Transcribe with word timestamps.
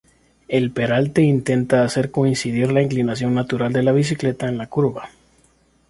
El 0.47 0.71
peralte 0.71 1.21
intenta 1.21 1.83
hacer 1.83 2.09
coincidir 2.09 2.71
la 2.71 2.81
inclinación 2.81 3.35
natural 3.35 3.71
de 3.71 3.83
la 3.83 3.91
bicicleta 3.91 4.47
en 4.49 4.57
la 4.57 4.65
curva. 4.65 5.09